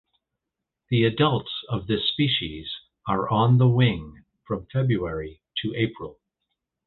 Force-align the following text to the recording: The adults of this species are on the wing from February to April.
The 0.89 1.03
adults 1.03 1.51
of 1.69 1.85
this 1.85 2.09
species 2.09 2.71
are 3.07 3.29
on 3.29 3.59
the 3.59 3.67
wing 3.67 4.25
from 4.47 4.65
February 4.65 5.43
to 5.61 5.75
April. 5.75 6.19